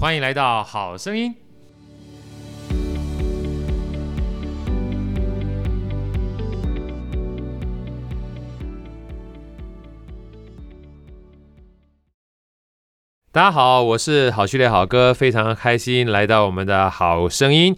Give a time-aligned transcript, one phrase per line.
[0.00, 1.34] 欢迎来到好声音。
[13.30, 17.76] 大家好，我是好序列好哥，非常开心来到我们的好声音。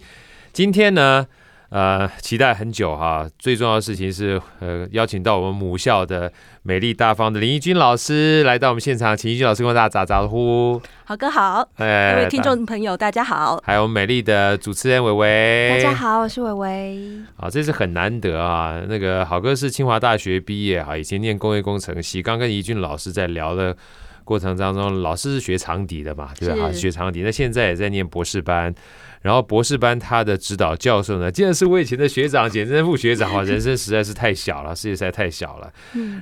[0.53, 1.27] 今天呢，
[1.73, 3.27] 呃，期待很久哈。
[3.39, 6.31] 最重要的事情是，呃，邀请到我们母校的
[6.61, 10.79] 美丽大方的林怡君老师来到我们现场，请怡君老师跟大家打招呼。
[11.03, 13.59] 好哥好，哎，各位听众朋友大家好。
[13.63, 17.01] 还有美丽的主持人伟伟，大家好，我是伟伟。
[17.35, 18.79] 好，这是很难得啊。
[18.87, 23.75] 那个好哥是清华大学毕业哈，以前念工业工程系，刚跟怡君老师在聊的
[24.23, 26.71] 过程当中，老师是学长笛的嘛，对吧？
[26.71, 28.73] 学长笛，那现在也在念博士班。
[29.21, 33.41] 然后博士班他的指导教授呢，竟然是我以前的学长，简直副学长哈！
[33.47, 35.71] 人生实在是太小了，世界实在太小了。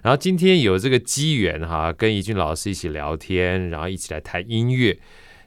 [0.03, 4.95] 然后今天有这个机缘哈，跟怡俊老师一起聊天，然后一起来谈音乐。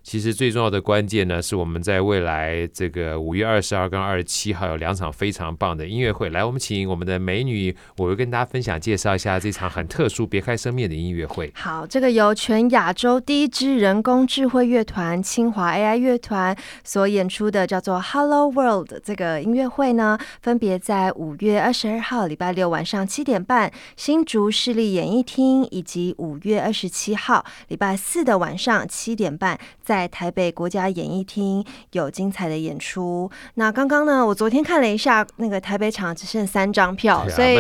[0.05, 6.29] 其实最重要的关键呢，是我们在未来这个五月二十二跟二十七号有两场非常棒的音乐会。
[6.29, 11.51] 来，我们请我们的美女，我会跟大家分享介绍一下这场很特殊、别开生面的音乐会。
[11.55, 29.94] 好，这个由全亚洲第一支人工智慧乐团清华 AI 乐团所演出的叫做 Hello World 这个音乐会呢，分别在五月二十二号礼拜六晚上七点半新竹市立演艺厅，以及五月二十七号礼拜四的晚上七点半在。
[29.95, 33.31] 在台北国家演艺厅有精彩的演出。
[33.55, 37.55] 那刚刚呢，我昨天看了一下，那个台北场只剩三张票，啊、所以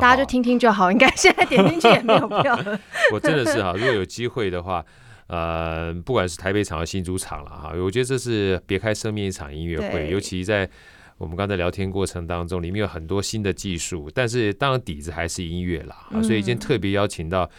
[0.00, 0.92] 大家就听听就好。
[0.92, 2.56] 应该现在点进去也没有票。
[3.12, 4.84] 我真的是哈，如果有机会的话，
[5.26, 10.08] 呃，不管是台北场和新竹场了哈，我觉得这是别开生面一场音乐会。
[10.10, 10.70] 尤其在
[11.18, 15.96] 我们刚才聊天过程当中，里面有很多新的技术，但是当然底子还是音乐啦。
[16.22, 17.50] 所以今天特别邀请到。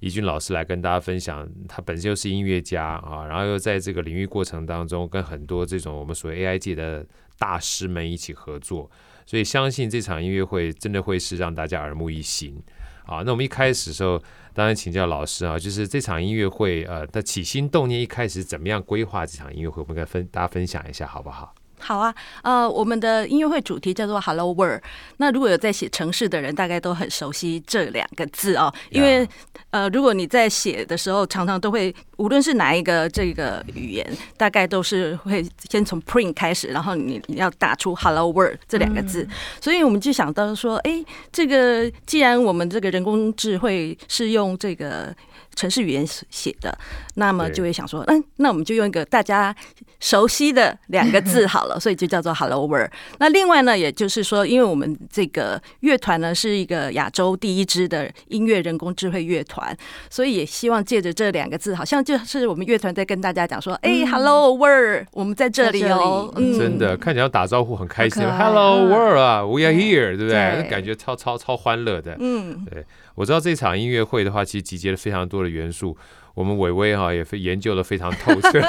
[0.00, 7.06] 怡君老师来跟大家分享，他本身就是音乐家啊，然后又在这个领域过程当中跟很多这种我们所谓 AI 界的
[7.38, 8.90] 大师们一起合作，
[9.26, 12.60] 所以相信这场音乐会真的会是让大家耳目一新
[13.04, 13.22] 啊。
[13.24, 14.22] 那我们一开始时候，
[14.54, 21.54] 当然请教老师啊，就是这场音乐会呃的起心动念，一开始怎么样规划这场音乐会，我们跟分大家分享一下好不好？
[21.80, 24.82] 好啊，呃，我们的音乐会主题叫做 Hello World。
[25.16, 28.72] 那如果有在写城市的人，大概都很熟悉这两个字哦。
[28.90, 29.26] 因为
[29.70, 39.26] 呃，如果你在写的时候，常常都会，无论是哪一个这个语言，大概都是会先从 print 开始，然后你你要打出 Hello World 这两个字。
[39.60, 45.14] 所以我们就想到说，哎，这个既然我们这个人工智慧是用这个。
[45.54, 46.76] 程式语言写的，
[47.14, 49.54] 那么就会想说，嗯，那我们就用一个大家
[49.98, 52.90] 熟悉的两个字好了， 所以就叫做 Hello World。
[53.18, 59.76] 那另外呢，也就是说，因为我们这个乐团呢是一个亚洲第一支的音乐人工智慧乐团，
[60.08, 70.68] 所以也希望借着这两个字，好像就是我们乐团在跟大家讲说，哎，Hello World，我们在这里哦，嗯，真的看起来要打招呼很开心，Hello World 啊，We are here，对不对？
[70.70, 72.84] 感觉超超超欢乐的，嗯，对。
[73.14, 75.96] 我知道这场音乐会的话，其实集结了非常多的元素。
[76.32, 78.60] 我们伟伟哈也研究的非常透彻，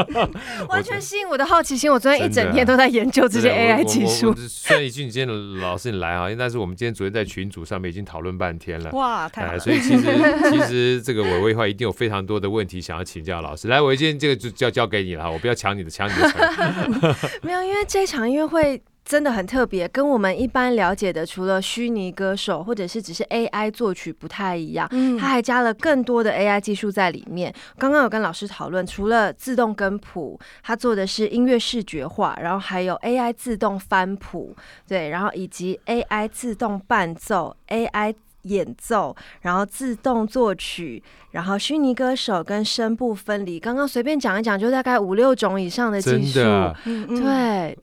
[0.68, 1.90] 完全吸引我的好奇心。
[1.90, 4.32] 我昨天一整天都在研究这些 AI 技术。
[4.36, 8.90] 虽然怡君今天老师你来啊，但是我们今天昨天在群组上面已经讨论半天了。
[8.90, 9.52] 哇，太好了！
[9.54, 10.04] 呃、所以其实
[10.50, 13.68] 其实这个伟伟的话，一定有非常多的问题想要请教老师。
[13.68, 17.16] 来，我今天这个就交交给你了，我不要抢你的，抢你的。
[17.42, 18.80] 没有，因为这场音乐会。
[19.08, 27.50] 真的很特别，跟我们一般了解的除了虚拟歌手或者是只是 AI 作曲不太一样，嗯，它还加了更多的 AI 技术在里面。
[27.78, 34.54] 刚刚有跟老师讨论，除了自动跟谱，它做的是音乐视觉化，然后还有 AI 自动翻谱，
[34.86, 43.58] 对，然后以及 AI 自动伴奏、AI 演奏，然后自动作曲，然后虚拟歌手跟声部分离。
[43.58, 46.40] 刚刚随便讲一讲，就大概五六种以上的技术，
[46.84, 47.78] 嗯嗯，对。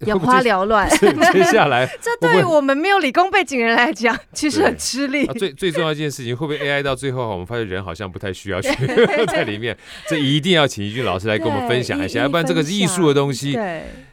[0.00, 0.88] 眼花缭乱，
[1.32, 5.26] 接下来 这对于我们没有理工背景人来讲， 其实很吃力。
[5.38, 8.70] 最最重要一件事情，会不会 AI 到最后，我们发现人好像不太需要去
[9.28, 9.76] 在里面？
[10.08, 13.58] 这一定要请一俊老师来跟我们分享一下，要不然这个艺术的东西，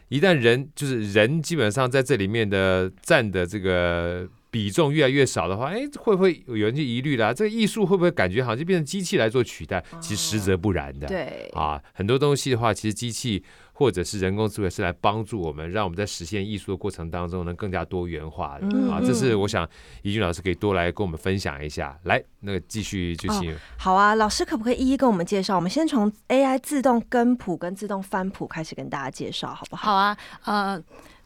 [0.09, 7.33] 一旦人就是人，基本上在这里面的占的这个比重越来越少的话，哎，会不会有人就疑虑啦？
[7.33, 9.83] 这个艺术会不会感觉好像就变成机器来做取代？
[9.99, 11.07] 其实实则不然的。
[11.07, 13.43] 对啊，很多东西的话，其实机器。
[13.75, 19.01] 或者是人工智慧是来帮助我们，让我们在实现艺术的过程当中能更加多元化的、嗯、啊！
[19.03, 19.67] 这是我想
[20.03, 21.99] 怡君老师可以多来跟我们分享一下。
[22.03, 23.57] 来，那个继续就行、哦。
[23.75, 25.55] 好啊，老师可不可以一一跟我们介绍？
[25.55, 29.91] 我们先从 AI 自动跟谱跟自动翻谱开始跟大家介绍，好不好？
[29.91, 30.83] 好啊，呃。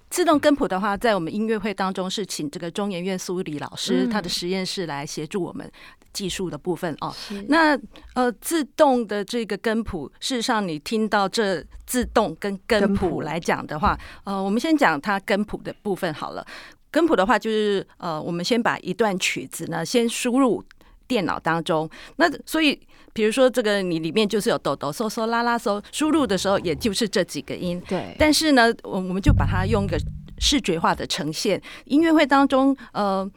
[0.09, 5.69] 自动跟谱的话，在我们音乐会当中是请这个中研院苏黎老师、嗯、他的实验室来协助我们
[6.13, 7.13] 技术的部分哦。
[7.47, 7.77] 那
[8.13, 16.45] 呃，自动的这个跟谱，事实上你听到这自动跟跟谱来讲的话，呃，我们先讲它跟谱的部分好了。
[16.89, 20.63] 跟谱的话，就是呃，我们先把一段曲子呢，先输入
[21.05, 21.87] 电脑当中。
[22.15, 22.79] 那所以，
[23.17, 27.81] 比如说这个你里面就是有哆哆嗦嗦拉拉嗦，输入的时候也就是这几个音。
[27.87, 28.15] 对。
[28.19, 29.97] 但是呢，我我们就把它用一个
[30.37, 31.59] 视觉化的呈现。
[31.85, 33.27] 音乐会当中，呃。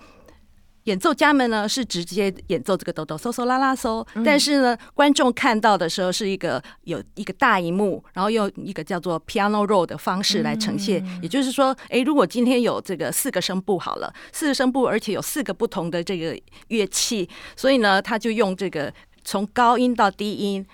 [0.84, 11.04] 演奏家们呢是直接演奏这个哆哆嗦嗦拉拉嗦，但是呢，观众看到的时候是一个有一个大荧幕，然后用一个叫做 piano roll 的方式来呈现。
[11.22, 16.36] 也就是说，诶，如果今天有这个四个声部好了，四个声部，而且有四个不同的这个
[16.68, 18.92] 乐器，所以呢，他就用这个。
[19.24, 20.64] 从高音到低音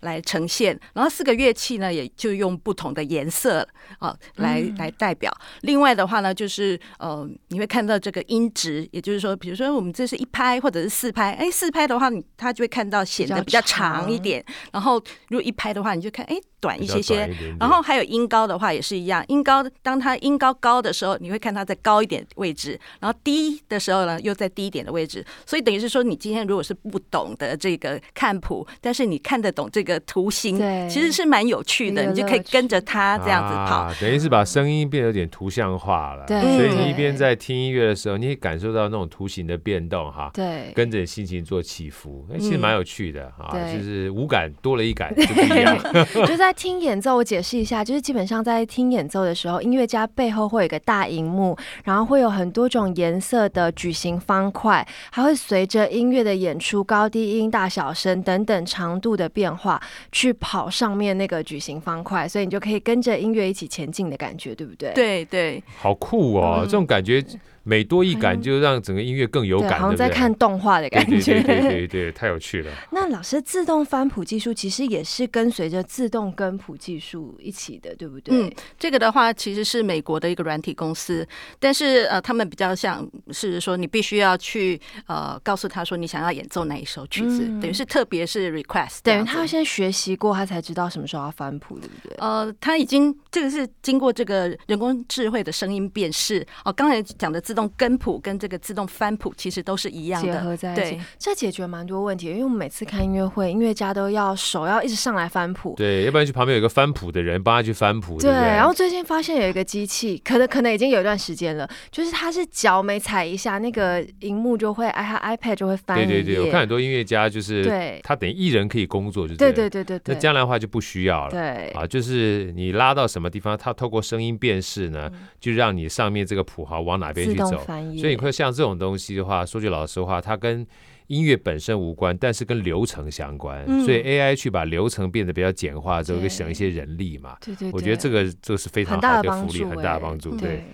[0.00, 3.66] 来呈现，然后四个乐器呢，也就用不同的颜色
[3.98, 5.32] 啊来来代表。
[5.62, 14.44] 另外的话呢，就是呃，你会看到这个音值，也就是说，比如说我们这是一拍或者是四拍，哎，四拍的话，你它就会看到显得比较长一点。
[14.72, 17.28] 然后如果一拍的话，你就看哎短一些些。
[17.58, 25.24] 然后还有音高的话也是一样，音高当它音高高的时候，你会看它在高一点位置，然后低的时候呢又在低一点的位置。
[25.46, 27.93] 所以等于是说，你今天如果是不懂的这个。
[28.14, 30.56] 看谱，但是你看得懂这个图形，
[30.88, 36.24] 其实是蛮有趣的，你就可以跟着它这样子跑，啊、等于是把声音变得有点图像化了。
[36.26, 40.30] 对，所以你一边在听音乐的时候，你也感受到那种图形的变动哈。
[40.32, 43.52] 对，跟着心情做起伏，其实蛮有趣的啊。
[43.72, 45.76] 就是五感多了一感 就不一样。
[46.26, 58.14] 就在听演奏，我解释一下，就是基本上在听演奏的时候，音乐家背后会有一个大荧幕，然后会有很多种颜色的矩形方块，还会随着音乐的演出高低音大小声。
[58.22, 64.92] 等等长度的变化，去跑上面那个矩形方块，所以你就可以跟着音乐一起前进的感觉，对不对？
[64.94, 67.22] 对对，好酷哦，嗯、这种感觉。
[67.64, 71.18] 每多一感，就让整个音乐更有感，好像在看动画的感觉。
[71.18, 72.70] 对对对对对，太有趣了。
[72.92, 78.36] 那老师，自动翻谱技术其实也是跟随着自动跟谱技术一起的，对不对？
[78.36, 81.26] 嗯，这个的话其实是美国的一个软体公司，
[81.58, 92.16] 但是呃，他们比较像是说，你必须要去呃告诉他说你想要演奏哪一首曲子，嗯、等于是特别是 request，等于他要先学习过，他才知道什么时候要翻谱，对不对？
[92.18, 100.96] 呃，他已经这个是经过这个人工智慧的声音辨识哦，刚才讲的自自动跟谱跟这个自动翻谱其实都是一样的，结合在一起。
[100.96, 102.26] 对，这解决蛮多问题。
[102.26, 108.18] 因为我们每次看音乐会，音乐家都要手要一直上来翻谱，对，要不然去旁边有一个翻谱的人帮他去翻谱。
[108.18, 115.96] 对，然后最近发现有一个机器，可能可能已经有一段时间了，就是他是脚每踩一下，那个荧幕就会，哎，他 iPad 就会翻。
[115.96, 120.12] 对对对，我看很多音乐家就是，对，他等于一人可以工作，就是对对对对对。
[120.12, 125.08] 那将来的话就不需要了，对啊，就是你拉到什么地方，他透过声音辨识呢，
[125.38, 127.58] 就让你上面这个谱号往哪边去走，
[127.96, 128.34] 所以你会。
[128.34, 130.66] 像这种东西的话，说句老实话，它跟
[131.06, 133.64] 音乐本身无关，但是跟流程相关。
[133.68, 137.36] 嗯、所以 AI 去把流程变得比较简化之后，就省一些人力嘛。
[137.40, 140.36] 对对对，我觉得这个这个是非常好的福利，很大的帮助。
[140.36, 140.64] 对。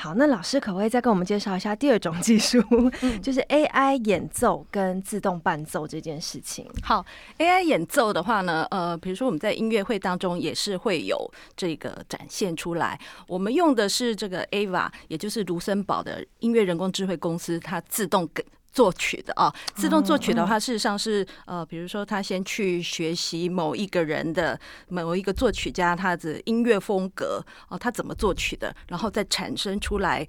[0.00, 2.58] 好，那老师可不可以再跟我们介绍一下第二种技术，
[3.02, 6.66] 嗯、 就是 AI 演奏跟自动伴奏这件事情？
[6.82, 7.04] 好
[7.36, 12.98] ，AI 演奏的话呢，呃，比如说我们在音乐会当中也是会有这个展现出来。
[13.28, 18.42] 我们用的是这个 AVA，也就是卢森堡的音乐人工智慧公司，它自动给。
[18.72, 24.58] 作曲的啊，自动作曲的话，事实上是呃，比如说他先去学习某一个人的
[24.88, 30.26] 某一个作曲家他的音乐风格哦，他怎么作曲的，然后再产生出来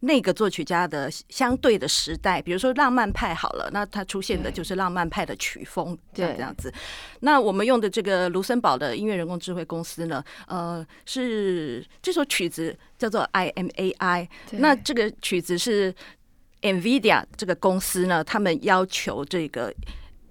[0.00, 6.72] 那个作曲家的相对的时代，比如说浪漫派好了，那他出现的就是浪漫派的曲风，这样子。
[7.20, 15.92] 那我们用的这个卢森堡的音乐人工智慧公司呢，呃，是这首曲子叫做 I M A I，那这个曲子是。
[16.62, 19.74] NVIDIA 这个公司呢，他们要求这个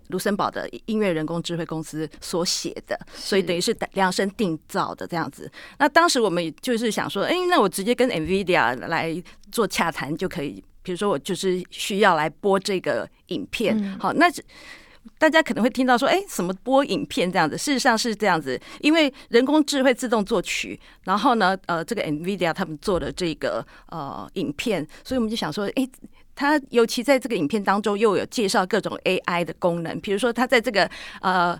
[0.07, 5.51] 卢森堡的音乐人工智慧公司所写的，所以等于是量身定造的这样子。
[5.77, 10.63] 那当时我们就是想说，哎，那我直接跟 NVIDIA 来做洽谈就可以。
[10.81, 14.31] 比如说，我就是需要来播这个影片，嗯、好，那
[15.17, 17.57] 大家可能会听到说，哎，什么播影片这样子？
[17.57, 25.87] 事实上是这样子，因为人工智慧自动作曲，然后呢，呃，这个 NVIDIA 他们做的这个呃影片，所以我们就想说，哎。
[26.35, 30.89] 它尤其在这个影片当中又有介绍各种 AI 的功能，比如说它在这个
[31.19, 31.59] 呃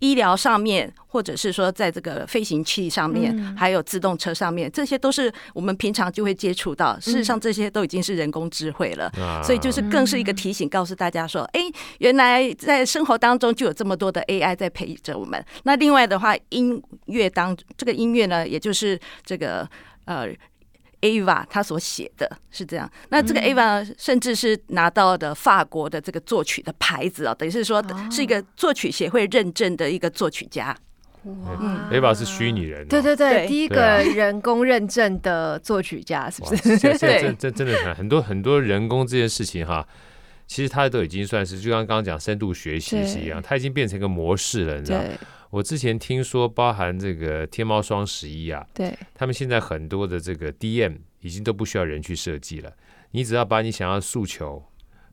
[0.00, 6.98] 医疗上面，或者是说在这个飞行器上面，还有自动车上面，这些都是我们平常就会接触到。
[7.00, 9.10] 事实上，这些都已经是人工智慧了，
[9.42, 11.60] 所以就是更是一个提醒，告诉大家说：哎，
[11.98, 15.42] 原来在生活当中就有这么多的 AI 在陪着我们。
[15.62, 19.68] 那另外的话，音乐当这个音乐呢，也就是这个。
[20.06, 20.28] 呃。
[21.04, 30.74] Ava 他所写的是这样，那这个 Ava 甚至是拿到的法国的这个作曲的牌子哦，等于是说是一个作曲协会认证的一个作曲家。
[31.24, 36.76] 哇，Ava 是虚拟人，对对对，第一个人工认证的作曲家是不是？
[36.78, 39.86] 现在 真真真的很很多很多人工这件事情哈，
[40.46, 45.00] 其实它都已经算是就像刚刚讲深度学习是一样，它已经变成一个模式了，你知道。
[45.54, 52.72] 我之前听说，包含这个天猫双十一啊，对，他们现在很多的这个 DM 已经都不需要人去设计了，
[53.12, 54.60] 你只要把你想要诉求，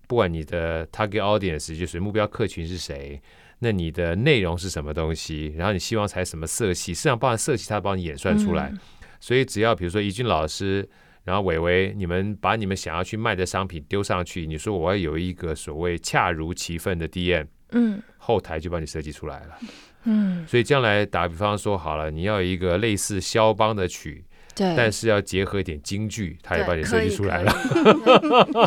[0.07, 3.21] 不管你的 target audience 就是目标客群是谁，
[3.59, 8.69] 那你的内容是什么东西，然后你希望采什么色系，实际上包含色系，它帮你演算出来。
[8.71, 8.79] 嗯、
[9.19, 10.89] 所以只要比如说怡君老师，
[11.23, 19.59] 然后伟伟，你们把你们想要去卖的商品丢上去，你说我要有一个所谓恰如其分的 DM，嗯，后台就帮你设计出来了。
[20.03, 24.23] 嗯，所以将来打比方说好了，你要有一个类似肖邦的曲，
[24.55, 27.53] 对，但是要结合一点京剧，他也帮你设计出来了。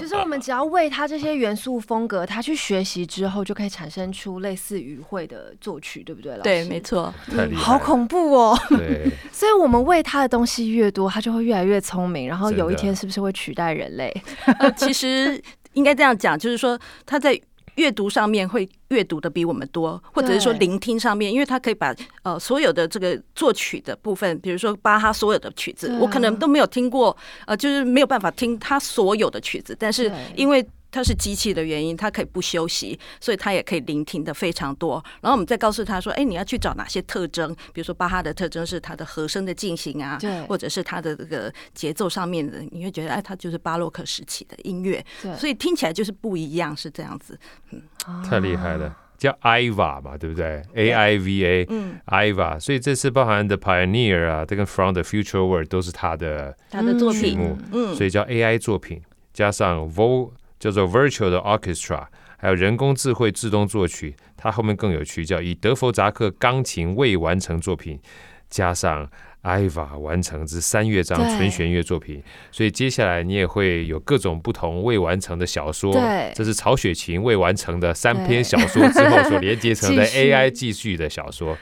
[0.00, 6.33] 就是我们只要为他这些元素风格，他去学习之后，就可以产生出类似于会的作曲，对不对？
[6.33, 6.43] 老师？
[6.43, 7.12] 对，没错。
[7.29, 8.59] 太厉害了，好恐怖哦！
[8.71, 14.14] 对， 所以我们为他的东西越多，他就会越来越聪明，然后有一天是不是会取代人类？
[14.61, 17.41] 呃，其实应该这样讲，就是说他在。
[17.76, 27.16] 阅读上面会阅读的比我们多，或者是说聆听上面，因为他可以把呃所有的这个作曲的部分，比如说巴哈所有的曲子，我可能都没有听过，
[27.47, 30.66] 呃，就是没有办法听他所有的曲子，但是因为。
[30.94, 35.02] 它是机器的原因，它可以不休息，所以它也可以聆听的非常多。
[35.20, 37.52] 然后我们再告诉他说：“哎，你要去找哪些特征？
[37.72, 45.04] 比如说巴哈的特征是它的和声的进行啊，或者是它的这个节奏上面的，你会觉得哎，它就是巴洛克时期的音乐。
[45.36, 47.36] 所以听起来就是不一样，是这样子。
[47.72, 47.82] 嗯，
[48.24, 52.60] 太厉害了，叫 Aiva 嘛，对不对？A I V A，嗯，Aiva。
[52.60, 60.30] 所以这次包含的 Pioneer 啊，这个 From the Future World 都是他的他的作品，嗯，所以叫 A I 作品，加上 Vol。
[60.64, 62.06] 叫做 Virtual 的 Orchestra，
[62.38, 68.00] 还有人工智慧自动作曲，它后面更有趣，叫以德弗扎克钢琴未完成作品
[68.49, 69.06] 加上
[69.42, 75.92] Aiva 完成之三乐章纯弦乐作品，所以接下来你也会有各种不同未完成的小说，
[76.35, 81.54] 这是曹雪芹未完成的三篇小说之后所连接成的 AI 继续的小说。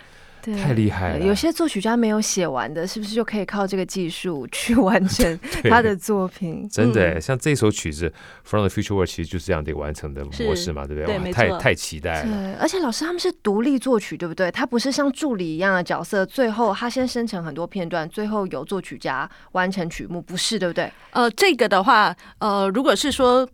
[0.43, 1.25] 太厉害了！
[1.25, 5.39] 有些作曲家没有写完的，是不是就可以靠这个技术去完成
[5.71, 6.69] 他的作品？
[6.69, 8.09] 真的，像这首曲子
[8.43, 11.19] 《From the Future World》其实就是这样的完成的模式嘛，对不对？
[11.19, 12.25] 对，太太期待了。
[12.25, 14.51] 对，而且老师他们是独立作曲，对不对？
[14.51, 20.91] 他不是像助理一样的角色，最后他先生成很多片段，最后由作曲家完成曲目，不是，对不对？
[21.13, 23.49] 呃，这个的话，呃，如果是说。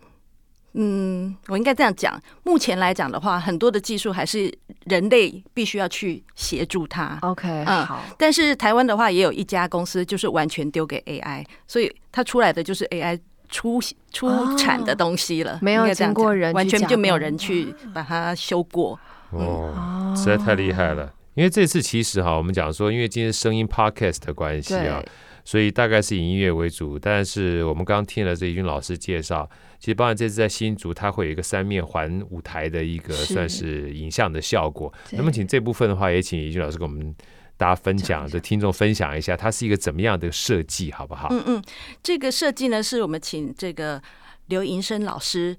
[0.74, 2.20] 嗯，我应该这样讲。
[2.44, 4.52] 目前来讲的话，很多的技术还是
[4.88, 7.18] 人类必须要去协助它。
[7.22, 8.02] OK，嗯，好。
[8.18, 13.18] 但是台湾的话，也有一家公司就是完全丢给 AI，所以它出来的就是 AI
[13.48, 13.80] 出
[14.12, 18.98] 出产的东西了，没有经过人，完全就没有人去把它修过。
[19.30, 21.12] 哦，实在太厉害了。
[21.34, 25.02] 因为这次其实哈，我们讲说，因为今天声音 Podcast 的关系啊。
[25.44, 34.92] 所以大概是以音乐为主，但是我们刚刚听了这一君老师介绍，其实包含这次在新竹，它会有一个三面环舞台的一个算是影像的效果。
[35.12, 37.14] 那么，请这部分的话，也请怡君老师给我们
[37.56, 41.28] 大家分享，的听众分享一下，它是一个怎么样的设计，好不好？
[41.30, 41.62] 嗯嗯，
[42.02, 44.02] 这个设计呢，是我们请这个
[44.46, 45.56] 刘银生老师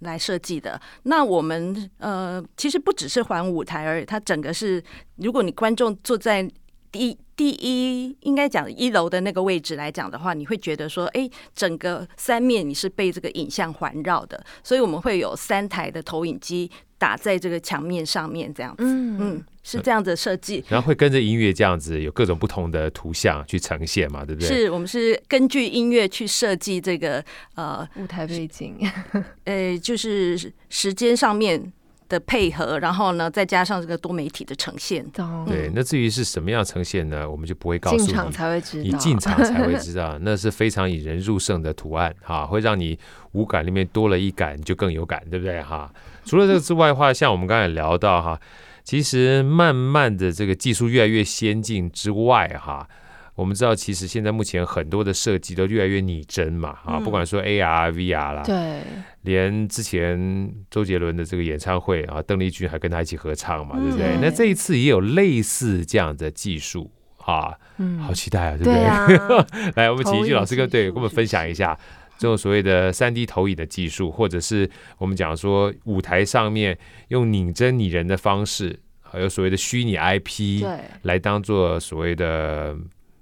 [0.00, 0.80] 来设计的。
[1.04, 4.82] 那我们呃，其实不只是环舞台而已，它整个是，
[5.16, 6.46] 如果你观众坐在
[6.90, 7.18] 第一。
[7.40, 20.62] 第一，应该讲一楼的那个位置来讲的话，你会觉得说，哎，整个三面你是被这个影像环绕的，所以我们会有三台的投影机打在这个墙面上面，这样子，嗯嗯，是这样子的设计。
[20.68, 24.46] 然后会跟着音乐这样子，有各种不同的图像去呈现嘛，对不对？
[24.46, 28.76] 是我们是根据音乐去设计这个呃舞台背景，
[29.44, 31.72] 呃，就是时间上面。
[32.10, 35.02] 的配合，然后呢，再加上这个多媒体的呈现。
[35.46, 37.30] 对，那至于是什么样呈现呢？
[37.30, 38.84] 我们就不会告诉你，进场才会知道。
[38.84, 42.98] 你进场才会知道，那是非常引人入胜的图案哈，会让你
[43.32, 45.90] 五感里面多了一感，就更有感，对不对哈？
[46.24, 48.38] 除了这个之外的话，像我们刚才聊到哈，
[48.82, 52.88] 其实慢慢的这个技术越来越先进之外哈。
[53.36, 58.82] 我们知道，其实现在目前很多的设计都越来越拟真嘛，啊，不管说 AR、VR 啦，对，
[59.22, 64.18] 连之前周杰伦的这个演唱会啊，邓丽君还跟他一起合唱嘛，对不对？
[64.20, 66.90] 那这一次也有类似这样的技术
[67.24, 67.54] 啊，
[68.02, 69.72] 好期待啊，对不对？
[69.76, 71.78] 来，我们请一句老师跟对跟我们分享一下
[72.18, 74.68] 这种所谓的三 D 投影的技术，或者是
[74.98, 76.76] 我们讲说舞台上面
[77.08, 80.62] 用拟真拟人的方式，还有所谓的虚拟 IP，
[81.02, 82.76] 来当做所谓的。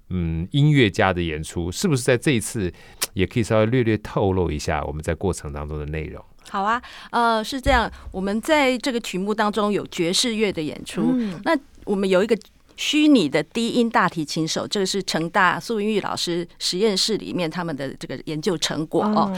[0.09, 2.71] 嗯音乐家的演出，是不是在这一次
[3.13, 6.23] 也可以稍微略略透露一下我们在过程当中的内容？
[6.49, 12.35] 好啊，呃，是这样，我们在这个曲目当中有爵士乐的演出，嗯、那我们有一个
[12.75, 19.31] 虚拟的低音大提琴手，这个是成大苏云玉老师实验室里面他们的这个研究成果哦。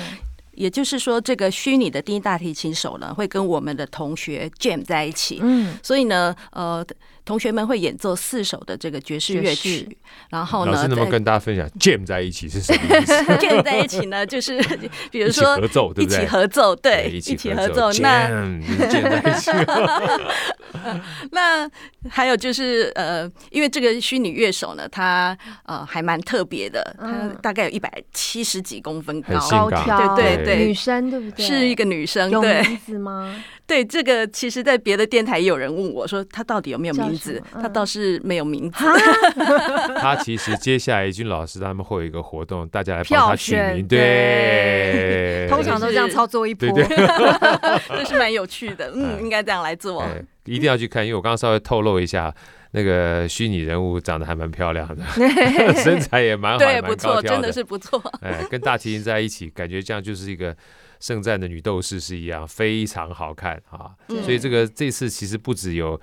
[0.53, 5.39] 嗯也就是说，这个虚拟的第一大提琴手呢，会跟我们的同学 jam 在一起。
[5.41, 6.86] 嗯，所以呢，呃。
[7.24, 9.88] 同学们会演奏四首的这个爵士乐曲，
[10.31, 13.13] 然后呢，老师能不能跟大家分享 jam 在一起是什么意思？
[13.38, 14.60] jam 在一起呢，就是
[15.12, 16.17] 比如说合奏，对不对？
[16.17, 17.91] 一起合奏，对，一起合奏。
[18.01, 18.27] 那
[18.89, 19.51] jam 在一起。
[21.31, 21.69] 那
[22.09, 31.45] 还有就是呃，因为这个虚拟乐手呢，他呃还蛮特别的，他大概有一百七十几公分高，高挑，对对对，女生对不对？
[31.45, 33.35] 是一个女生，有名字吗？
[33.72, 37.42] 对，这个其实，在别的电台也有人问我说，他到底有没有名字？
[37.54, 38.84] 他倒是没有名字。
[39.96, 43.88] 他其实接下来君老师他们会有一个活动，大家来帮他取名。
[43.88, 48.92] 对， 通常都这样操作一波， 这是蛮有趣的。
[48.94, 50.06] 嗯，应该这样来做。
[50.44, 52.34] 一定要去看，因为我刚刚稍微透露一下，
[52.72, 55.01] 那个虚拟人物长得还蛮漂亮的，
[55.75, 58.04] 身材也蛮好，对，不错，真的是不错。
[58.22, 60.54] 哎，跟大提琴在一起，感觉这样就是一个。
[61.01, 63.91] 圣战的女斗士是一样，非常好看啊！
[64.08, 66.00] 嗯、所以这个这次其实不只有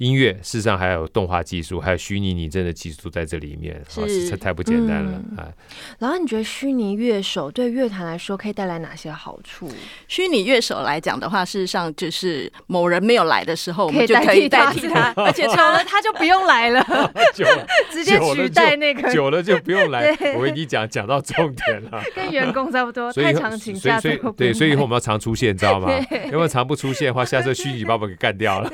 [0.00, 5.44] 音乐，事实上还有动画技术，还有虚拟拟真的技术在这里面，是、太不简单了啊！
[5.44, 5.52] 嗯、
[5.98, 9.70] 然后你觉得虚拟乐手对乐坛来说可以带来哪些好处？
[10.08, 16.82] 虚拟乐手来讲的话，事实上就是某人没有来的时候，我们就可以代替他， 而且久了他就不用来了，
[17.36, 17.44] 久
[17.90, 20.16] 直接取代那个，久了就不用来。
[20.34, 25.90] 我跟你讲，讲到重点了， 跟员工差不多，太长请假，所以对，所以以后我们要常出现，知道吗？
[26.32, 28.70] 因为常不出现的话，下次虚拟把我们给干掉了。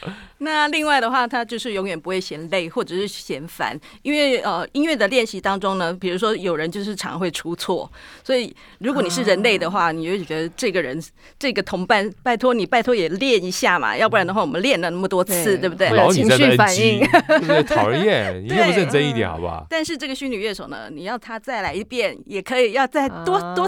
[0.38, 7.90] 那另外的话，他就是永远不会嫌累或者是嫌烦，因为呃音乐的练习当中呢，比如说有人就是常会出错，
[8.24, 11.00] 所以如果你是人类的话，你就觉得这个人
[11.38, 15.88] 这个同伴，拜托你拜托也练一下嘛，要不然的话我们练了那么多次，对不对？
[16.12, 17.62] 情绪反应，对不对？
[17.76, 19.64] 讨人厌，你要不认真一点好不好？
[19.70, 23.64] 但是这个虚拟乐手呢，你要他再来一遍也可以，要再多多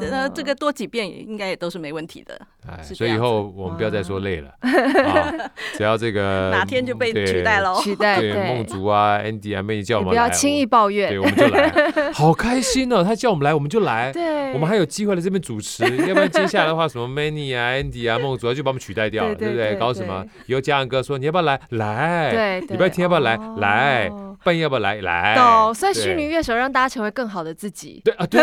[0.00, 2.38] 呃这个多几遍，应该也都是没问题的。
[2.68, 5.32] 哎，所以以后我们不要再说累了啊，
[5.76, 6.18] 只要这个。
[6.28, 7.74] 呃，哪天就被取代了？
[7.82, 11.08] 取代对梦竹啊，Andy 啊，Manny 叫我们来，不要轻易抱怨。
[11.10, 11.72] 对，我们就来，
[12.12, 13.02] 好开心哦！
[13.02, 14.12] 他叫我们来，我们就来。
[14.12, 19.74] 对，我们还有机会来这边主持，要不然接下来的话，什么 Manny 啊，Andy 啊，梦竹啊，就把我们取代掉了，对不对？
[19.76, 20.24] 搞什么？
[20.46, 21.60] 以后嘉阳哥说你要不要来？
[21.70, 22.60] 来。
[22.60, 23.38] 礼拜天要不要来？
[23.58, 24.10] 来。
[24.44, 24.94] 半夜要不要来？
[25.00, 25.34] 来。
[25.36, 25.74] 懂。
[25.74, 28.00] 所以虚拟乐手让大家成为更好的自己。
[28.04, 28.40] 对啊，对。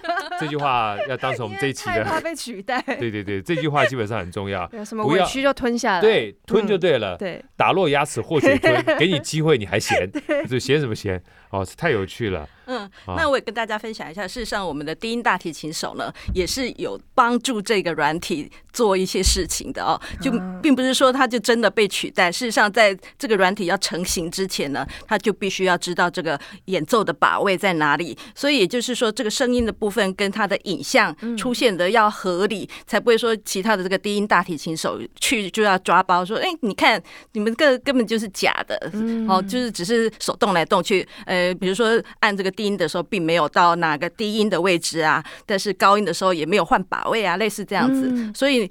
[0.38, 1.92] 这句话要当成我们这一期的。
[1.92, 2.80] 害怕被取代。
[2.98, 4.68] 对对对，这句话基本上很重要。
[4.72, 6.00] 有什么委屈就吞下来。
[6.00, 7.16] 对，吞就对了。
[7.16, 7.42] 对。
[7.56, 10.08] 打落牙齿或许吞，给你机会你还嫌，
[10.48, 11.20] 就嫌什么嫌？
[11.50, 12.48] 哦，太有趣了。
[12.70, 19.98] 嗯，那我也跟大家分享一下，事实上我们的低音大提琴手呢，也是有帮助这个软体做一些事情的哦。
[20.20, 20.30] 就
[20.60, 28.16] 并不是说他就真的被取代，事实上在这个软体要成型之前呢，他就必须要知道这个演奏的把位在哪里。
[28.34, 38.78] 所以也就是说，这个声音的部分跟他的影像出现的要合理，才不会说其他的这个低音大提琴手去就要抓包说，哎，你看你们个根本就是假的，
[39.26, 42.48] 哦，就是只是手动来动去，呃，比如说按这个。
[42.58, 48.08] 低音的时候并没有到哪个低音的位置啊，但是高音的时候也没有换把位啊，类似这样子。
[48.10, 48.68] 嗯、所以，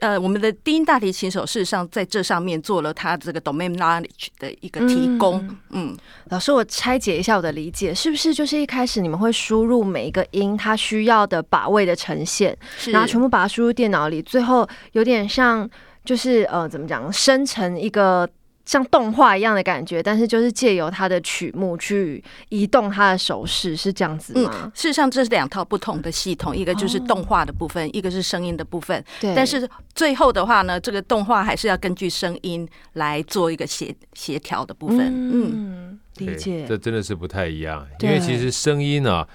[0.00, 5.38] 呃，我们的低音大提琴手事实上在这上面做了他这个 domain knowledge 的一个提供。
[5.70, 5.96] 嗯，嗯
[6.28, 12.54] 老师，我拆解一下我的理解，是不是就是一开始你们会输入每一个音它需要的把位的呈现，
[12.88, 15.66] 然后全部把它输入电脑里，最后有点像
[16.04, 18.28] 就是呃，怎么讲，生成一个。
[18.70, 24.48] 像动画一样的感觉，但是就是借由他的曲目去移动他的手势，是这样子吗？
[24.62, 29.04] 嗯，事实上这是两套不同的系统，一个就是动画的部分，哦、一个是声音的部分。
[29.20, 29.34] 对。
[29.34, 35.00] 但是最后的话呢，这个动画还是要根据声音来做一个协协调的部分。
[35.00, 36.64] 嗯，嗯理解。
[36.64, 39.28] 这真的是不太一样，因为其实声音呢、啊。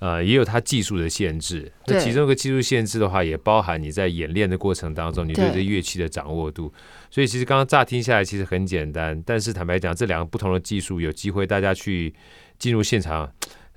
[0.00, 1.70] 呃，也有它技术的限制。
[1.86, 6.72] 那其中一个技术限制的话，也包含你在演练的过程当中，你对这乐器的掌握度。
[7.10, 9.20] 所以其实刚刚乍听下来，其实很简单。
[9.26, 12.14] 但是坦白讲，这两个不同的技术，有机会大家去
[12.58, 13.28] 进入现场，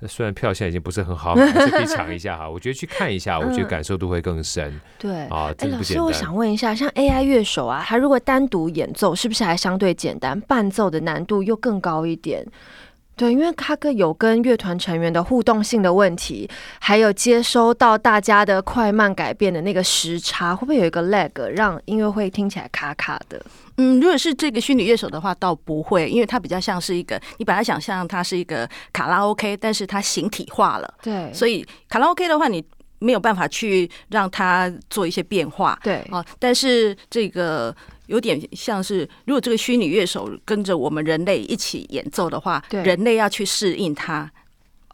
[0.06, 2.48] 虽然票现在已经不是很好， 还是可以抢一下哈。
[2.48, 4.80] 我觉得去看一下，我觉得感受度会更深。
[4.98, 10.40] 对啊，哎，老师，我想问一下，像 AI 乐手啊，他如果单独演奏，是不是还相对简单？
[10.42, 12.46] 伴奏的难度又更高一点？
[13.22, 23.40] 对，因为他哥有跟乐团成员的互动性的问题，还有接收到大家的快慢改变的那个时差，会不会有一个 lag，让音乐会听起来卡卡的？
[23.76, 30.94] 嗯，如果是这个虚拟乐手的话，倒不会，因为它比较像是一个，你把它想象它是一个卡拉 OK，但是它形体化了。
[31.00, 32.64] 对，所以卡拉 OK 的话，你
[32.98, 35.78] 没有办法去让它做一些变化。
[35.84, 37.72] 对啊，但是这个
[38.12, 44.30] 有点像是，如果这个虚拟乐手跟着我们人类一起演奏的话，对，人类要去适应它。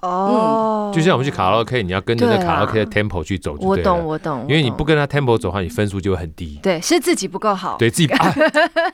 [0.01, 3.93] 哦、oh, 嗯，就像我们去卡拉 OK，你要跟着那卡拉 OK 的 tempo 去走就对了。
[3.93, 4.47] 我懂，我懂。
[4.49, 6.57] 因为你不跟他 tempo 走的话，你分数就会很低。
[6.63, 7.77] 对，是自己不够好。
[7.79, 8.33] 对自己、 啊，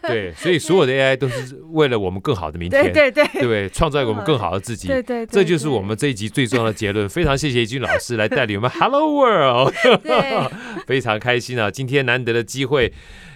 [0.01, 2.91] 对，所以所有的 AI 都是为了我们更好的明天。
[2.91, 3.69] 对对对，对？
[3.69, 4.89] 创造一个我们更好的自己。
[4.97, 7.07] 对对，这就是我们这一集最重要的结论。
[7.07, 9.75] 非常谢谢一军老师来带领我们 Hello World，
[10.87, 11.71] 非常开心啊！
[11.71, 12.91] 今天难得的机会。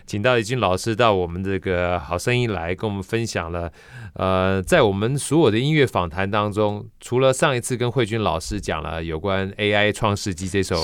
[0.09, 3.71] 请到怡君老师到我们这个好声音来跟我们分享了，
[4.15, 10.77] 呃，在我们所有的音乐访谈当中，除了上一次跟慧君老师讲了有关 AI 创世纪这首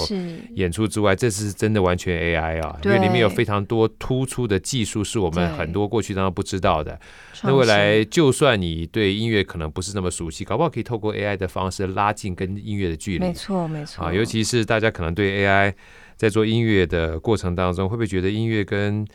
[0.56, 7.00] 演出之外，这次是真的完全 AI 啊，因为里面有非常多突出的技术是我们很多过去当中不知道的。
[7.42, 13.20] 那未来就算你对音乐可能不是那么熟悉，搞不好可以透过 AI 的方式拉近跟音乐的距离。
[13.20, 15.72] 没错，没错啊，尤其是大家可能对 AI。
[16.16, 19.06] 在做音乐的过程当中，会不会觉得音乐跟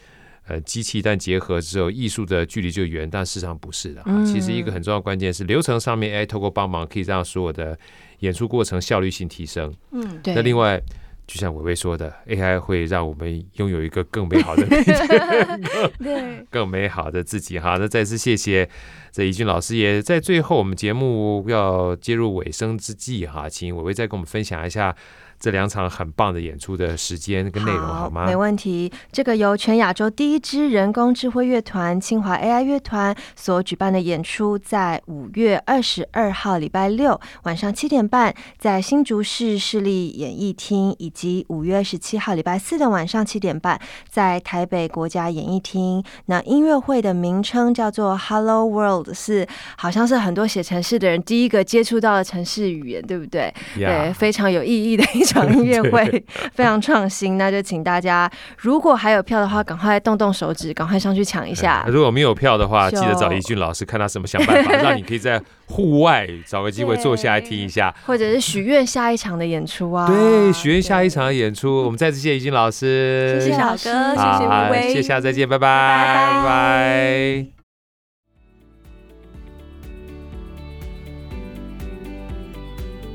[0.47, 3.09] 呃机器一旦结合之后，艺术的距离就远？
[3.09, 4.01] 但事实上不是的。
[4.05, 7.77] 嗯、其实一个很重要关键是流程上面，AI 透过帮忙可以让所有的
[8.19, 9.73] 演出过程效率性提升。
[9.91, 10.33] 嗯，对。
[10.33, 10.81] 那另外，
[11.27, 15.61] 就像伟伟说的，AI 会让我们拥有一个更美好的明天，
[15.99, 17.59] 对，更美好的自己。
[17.59, 18.67] 哈，那再次谢谢
[19.11, 24.95] 这怡君老师，也在最后我们节目要接入尾声之际，哈，请伟伟再跟我们分享一下。
[25.39, 28.25] 这两场很棒的演出的时间跟内容好吗？
[28.25, 28.91] 没问题。
[29.11, 46.03] 这个由全亚洲第一支人工智慧乐团清华 AI 乐团所举办的演出，在五月二十二号礼拜六晚上七点半，在新竹市市立演艺厅；以及五月二十七号礼拜四的晚上七点半，在台北国家演艺厅。
[46.25, 49.47] 那音乐会的名称叫做 Hello World，是
[49.77, 54.09] 好像是很多写城市的人第一个接触到的城市语言，对不对？Yeah.
[54.09, 61.85] 对，非常有意义的一场 音乐会非常创新，那就请大家，如果还有票的话，赶快动动手指，赶快上去抢一下。
[61.87, 70.07] 如果没有票的话，记得找怡俊老师，看他什么想办法， 让你可以在户外找个机会坐下来听一下，或者是许愿下一场的演出啊。
[70.07, 77.58] 对，许愿下一场的演出，我们再次谢谢怡俊老师，谢谢老哥，谢谢玮玮，谢谢，下次再见，拜拜，拜拜。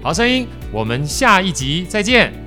[0.05, 2.44] 好声音，我们下一集再见。